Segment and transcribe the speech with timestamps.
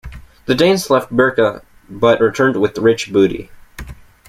[0.47, 3.51] The Danes left Birka but returned with rich booty.